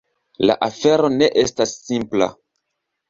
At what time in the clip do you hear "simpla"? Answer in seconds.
1.91-2.31